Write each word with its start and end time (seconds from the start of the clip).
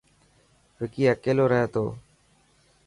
وڪي 0.79 1.03
اڪيلو 1.13 1.45
رهي 1.51 1.65
تو. 1.73 1.85